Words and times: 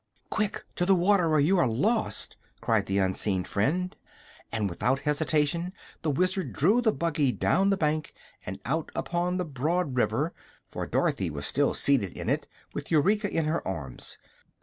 "Quick! 0.31 0.63
To 0.77 0.85
the 0.87 0.95
water, 0.95 1.27
or 1.27 1.39
you 1.39 1.59
are 1.59 1.67
lost!" 1.67 2.35
cried 2.59 2.87
their 2.87 3.05
unseen 3.05 3.43
friend, 3.43 3.95
and 4.51 4.67
without 4.67 5.01
hesitation 5.01 5.73
the 6.01 6.09
Wizard 6.09 6.53
drew 6.53 6.81
the 6.81 6.91
buggy 6.91 7.31
down 7.31 7.69
the 7.69 7.77
bank 7.77 8.11
and 8.43 8.59
out 8.65 8.91
upon 8.95 9.37
the 9.37 9.45
broad 9.45 9.95
river, 9.95 10.33
for 10.67 10.87
Dorothy 10.87 11.29
was 11.29 11.45
still 11.45 11.75
seated 11.75 12.13
in 12.13 12.31
it 12.31 12.47
with 12.73 12.89
Eureka 12.89 13.29
in 13.29 13.45
her 13.45 13.67
arms. 13.67 14.17